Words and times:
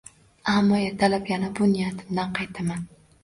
Ammo 0.53 0.79
ertalab 0.85 1.29
yana 1.33 1.51
bu 1.59 1.69
niyatimdan 1.75 2.35
qaytaman 2.39 2.85